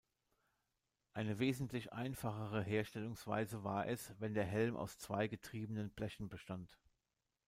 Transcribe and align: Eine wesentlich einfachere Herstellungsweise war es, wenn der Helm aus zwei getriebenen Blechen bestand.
Eine 1.13 1.37
wesentlich 1.37 1.93
einfachere 1.93 2.63
Herstellungsweise 2.63 3.63
war 3.63 3.87
es, 3.87 4.15
wenn 4.19 4.33
der 4.33 4.45
Helm 4.45 4.75
aus 4.75 4.97
zwei 4.97 5.27
getriebenen 5.27 5.91
Blechen 5.91 6.27
bestand. 6.27 6.75